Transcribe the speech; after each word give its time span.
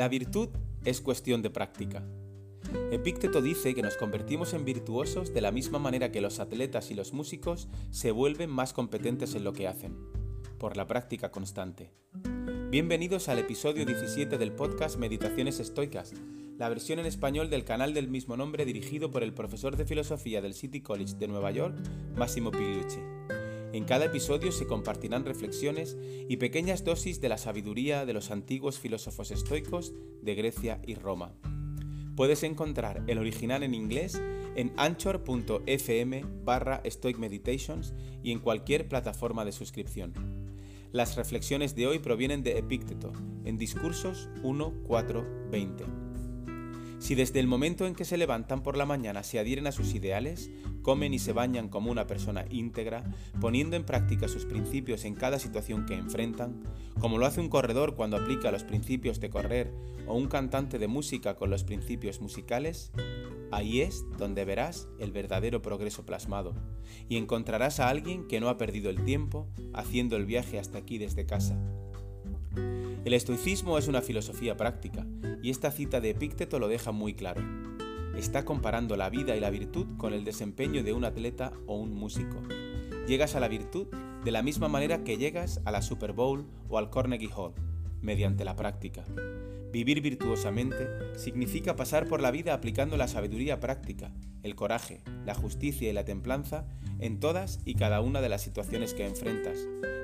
La 0.00 0.08
virtud 0.08 0.48
es 0.86 1.02
cuestión 1.02 1.42
de 1.42 1.50
práctica. 1.50 2.02
Epícteto 2.90 3.42
dice 3.42 3.74
que 3.74 3.82
nos 3.82 3.98
convertimos 3.98 4.54
en 4.54 4.64
virtuosos 4.64 5.34
de 5.34 5.42
la 5.42 5.52
misma 5.52 5.78
manera 5.78 6.10
que 6.10 6.22
los 6.22 6.40
atletas 6.40 6.90
y 6.90 6.94
los 6.94 7.12
músicos 7.12 7.68
se 7.90 8.10
vuelven 8.10 8.48
más 8.48 8.72
competentes 8.72 9.34
en 9.34 9.44
lo 9.44 9.52
que 9.52 9.68
hacen, 9.68 9.98
por 10.58 10.78
la 10.78 10.86
práctica 10.86 11.30
constante. 11.30 11.92
Bienvenidos 12.70 13.28
al 13.28 13.40
episodio 13.40 13.84
17 13.84 14.38
del 14.38 14.52
podcast 14.52 14.96
Meditaciones 14.96 15.60
Estoicas, 15.60 16.14
la 16.56 16.70
versión 16.70 16.98
en 16.98 17.04
español 17.04 17.50
del 17.50 17.66
canal 17.66 17.92
del 17.92 18.08
mismo 18.08 18.38
nombre 18.38 18.64
dirigido 18.64 19.10
por 19.10 19.22
el 19.22 19.34
profesor 19.34 19.76
de 19.76 19.84
filosofía 19.84 20.40
del 20.40 20.54
City 20.54 20.80
College 20.80 21.16
de 21.18 21.28
Nueva 21.28 21.50
York, 21.50 21.76
Massimo 22.16 22.50
Pigliucci. 22.50 23.00
En 23.72 23.84
cada 23.84 24.06
episodio 24.06 24.50
se 24.50 24.66
compartirán 24.66 25.24
reflexiones 25.24 25.96
y 26.28 26.36
pequeñas 26.38 26.84
dosis 26.84 27.20
de 27.20 27.28
la 27.28 27.38
sabiduría 27.38 28.04
de 28.04 28.12
los 28.12 28.32
antiguos 28.32 28.80
filósofos 28.80 29.30
estoicos 29.30 29.92
de 30.22 30.34
Grecia 30.34 30.80
y 30.84 30.96
Roma. 30.96 31.34
Puedes 32.16 32.42
encontrar 32.42 33.04
el 33.06 33.18
original 33.18 33.62
en 33.62 33.74
inglés 33.74 34.20
en 34.56 34.72
anchor.fm 34.76 36.24
barra 36.44 36.82
Stoic 36.84 37.18
Meditations 37.18 37.94
y 38.24 38.32
en 38.32 38.40
cualquier 38.40 38.88
plataforma 38.88 39.44
de 39.44 39.52
suscripción. 39.52 40.12
Las 40.90 41.14
reflexiones 41.14 41.76
de 41.76 41.86
hoy 41.86 42.00
provienen 42.00 42.42
de 42.42 42.58
Epícteto, 42.58 43.12
en 43.44 43.56
Discursos 43.56 44.28
1, 44.42 44.74
4, 44.88 45.48
20. 45.52 46.09
Si 47.00 47.14
desde 47.14 47.40
el 47.40 47.46
momento 47.46 47.86
en 47.86 47.94
que 47.94 48.04
se 48.04 48.18
levantan 48.18 48.62
por 48.62 48.76
la 48.76 48.84
mañana 48.84 49.22
se 49.22 49.38
adhieren 49.38 49.66
a 49.66 49.72
sus 49.72 49.94
ideales, 49.94 50.50
comen 50.82 51.14
y 51.14 51.18
se 51.18 51.32
bañan 51.32 51.70
como 51.70 51.90
una 51.90 52.06
persona 52.06 52.44
íntegra, 52.50 53.04
poniendo 53.40 53.74
en 53.74 53.84
práctica 53.84 54.28
sus 54.28 54.44
principios 54.44 55.06
en 55.06 55.14
cada 55.14 55.38
situación 55.38 55.86
que 55.86 55.94
enfrentan, 55.94 56.62
como 57.00 57.16
lo 57.16 57.24
hace 57.24 57.40
un 57.40 57.48
corredor 57.48 57.96
cuando 57.96 58.18
aplica 58.18 58.52
los 58.52 58.64
principios 58.64 59.18
de 59.18 59.30
correr 59.30 59.72
o 60.06 60.14
un 60.14 60.28
cantante 60.28 60.78
de 60.78 60.88
música 60.88 61.36
con 61.36 61.48
los 61.48 61.64
principios 61.64 62.20
musicales, 62.20 62.92
ahí 63.50 63.80
es 63.80 64.04
donde 64.18 64.44
verás 64.44 64.86
el 64.98 65.10
verdadero 65.10 65.62
progreso 65.62 66.04
plasmado 66.04 66.54
y 67.08 67.16
encontrarás 67.16 67.80
a 67.80 67.88
alguien 67.88 68.28
que 68.28 68.40
no 68.40 68.50
ha 68.50 68.58
perdido 68.58 68.90
el 68.90 69.02
tiempo 69.06 69.48
haciendo 69.72 70.16
el 70.16 70.26
viaje 70.26 70.58
hasta 70.58 70.76
aquí 70.76 70.98
desde 70.98 71.24
casa 71.24 71.58
el 73.04 73.14
estoicismo 73.14 73.78
es 73.78 73.88
una 73.88 74.02
filosofía 74.02 74.56
práctica, 74.56 75.06
y 75.42 75.50
esta 75.50 75.70
cita 75.70 76.00
de 76.00 76.10
Epícteto 76.10 76.58
lo 76.58 76.68
deja 76.68 76.92
muy 76.92 77.14
claro. 77.14 77.42
Está 78.16 78.44
comparando 78.44 78.96
la 78.96 79.08
vida 79.08 79.34
y 79.36 79.40
la 79.40 79.50
virtud 79.50 79.86
con 79.96 80.12
el 80.12 80.24
desempeño 80.24 80.82
de 80.82 80.92
un 80.92 81.04
atleta 81.04 81.52
o 81.66 81.76
un 81.76 81.94
músico. 81.94 82.42
Llegas 83.06 83.34
a 83.34 83.40
la 83.40 83.48
virtud 83.48 83.86
de 84.24 84.30
la 84.30 84.42
misma 84.42 84.68
manera 84.68 85.02
que 85.02 85.16
llegas 85.16 85.62
a 85.64 85.70
la 85.70 85.80
Super 85.80 86.12
Bowl 86.12 86.44
o 86.68 86.76
al 86.76 86.90
Carnegie 86.90 87.30
Hall, 87.34 87.54
mediante 88.02 88.44
la 88.44 88.56
práctica. 88.56 89.04
Vivir 89.72 90.00
virtuosamente 90.00 90.88
significa 91.16 91.76
pasar 91.76 92.08
por 92.08 92.20
la 92.20 92.30
vida 92.32 92.54
aplicando 92.54 92.96
la 92.96 93.06
sabiduría 93.06 93.60
práctica, 93.60 94.12
el 94.42 94.56
coraje, 94.56 95.02
la 95.24 95.34
justicia 95.34 95.88
y 95.88 95.92
la 95.92 96.04
templanza 96.04 96.66
en 96.98 97.20
todas 97.20 97.60
y 97.64 97.74
cada 97.74 98.00
una 98.00 98.20
de 98.20 98.28
las 98.28 98.42
situaciones 98.42 98.94
que 98.94 99.06
enfrentas, 99.06 99.58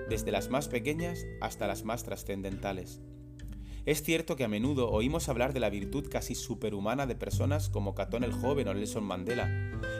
desde 0.08 0.30
las 0.30 0.50
más 0.50 0.68
pequeñas 0.68 1.26
hasta 1.40 1.66
las 1.66 1.84
más 1.84 2.04
trascendentales. 2.04 3.00
Es 3.86 4.02
cierto 4.02 4.34
que 4.34 4.42
a 4.42 4.48
menudo 4.48 4.90
oímos 4.90 5.28
hablar 5.28 5.52
de 5.52 5.60
la 5.60 5.70
virtud 5.70 6.08
casi 6.10 6.34
superhumana 6.34 7.06
de 7.06 7.14
personas 7.14 7.70
como 7.70 7.94
Catón 7.94 8.24
el 8.24 8.32
Joven 8.32 8.66
o 8.66 8.74
Nelson 8.74 9.04
Mandela, 9.04 9.48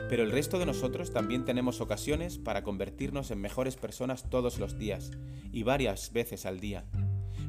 pero 0.09 0.23
el 0.23 0.31
resto 0.31 0.59
de 0.59 0.65
nosotros 0.65 1.13
también 1.13 1.45
tenemos 1.45 1.79
ocasiones 1.79 2.37
para 2.37 2.63
convertirnos 2.63 3.31
en 3.31 3.39
mejores 3.39 3.77
personas 3.77 4.29
todos 4.29 4.59
los 4.59 4.77
días 4.77 5.11
y 5.53 5.63
varias 5.63 6.11
veces 6.11 6.45
al 6.45 6.59
día. 6.59 6.85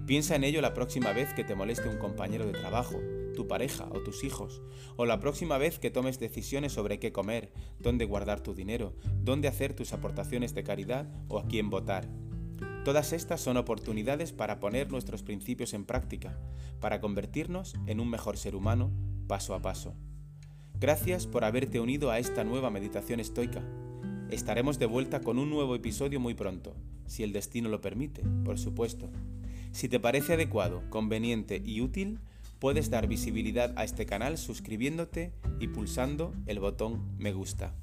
Piensa 0.09 0.35
en 0.37 0.43
ello 0.43 0.63
la 0.63 0.73
próxima 0.73 1.13
vez 1.13 1.35
que 1.35 1.45
te 1.45 1.55
moleste 1.55 1.87
un 1.87 1.99
compañero 1.99 2.47
de 2.47 2.53
trabajo, 2.53 2.99
tu 3.35 3.47
pareja 3.47 3.91
o 3.91 4.01
tus 4.01 4.25
hijos, 4.25 4.63
o 4.97 5.05
la 5.05 5.21
próxima 5.21 5.59
vez 5.59 5.79
que 5.79 5.91
tomes 5.91 6.19
decisiones 6.19 6.73
sobre 6.73 6.99
qué 6.99 7.13
comer, 7.13 7.53
dónde 7.79 8.07
guardar 8.07 8.41
tu 8.41 8.55
dinero, 8.55 8.97
dónde 9.23 9.49
hacer 9.49 9.75
tus 9.75 9.93
aportaciones 9.93 10.55
de 10.55 10.65
caridad 10.65 11.07
o 11.29 11.39
a 11.39 11.47
quién 11.47 11.69
votar. 11.69 12.09
Todas 12.87 13.13
estas 13.13 13.43
son 13.43 13.59
oportunidades 13.59 14.33
para 14.33 14.61
poner 14.61 14.91
nuestros 14.91 15.23
principios 15.23 15.75
en 15.75 15.85
práctica, 15.85 16.39
para 16.81 17.03
convertirnos 17.03 17.75
en 17.87 18.01
un 18.01 18.09
mejor 18.09 18.39
ser 18.39 18.57
humano 18.57 18.91
paso 19.27 19.55
a 19.55 19.61
paso. 19.61 19.95
Gracias 20.81 21.27
por 21.27 21.45
haberte 21.45 21.81
unido 21.81 22.11
a 22.11 22.19
esta 22.19 22.45
nueva 22.45 22.71
meditación 22.71 23.21
estoica. 23.21 23.63
Estaremos 24.31 24.79
de 24.79 24.87
vuelta 24.87 25.21
con 25.21 25.39
un 25.39 25.51
nuevo 25.51 25.75
episodio 25.75 26.19
muy 26.19 26.33
pronto, 26.33 26.77
si 27.05 27.25
el 27.25 27.35
destino 27.35 27.69
lo 27.69 27.83
permite, 27.83 28.23
por 28.43 28.59
supuesto. 28.59 29.11
Si 29.73 29.89
te 29.89 30.01
parece 30.01 30.35
adecuado, 30.35 30.83
conveniente 30.91 31.63
y 31.65 31.81
útil, 31.81 32.19
puedes 32.59 32.91
dar 32.91 33.07
visibilidad 33.07 33.73
a 33.77 33.85
este 33.85 34.07
canal 34.07 34.39
suscribiéndote 34.39 35.33
y 35.61 35.69
pulsando 35.69 36.35
el 36.47 36.59
botón 36.59 37.17
me 37.19 37.33
gusta. 37.33 37.75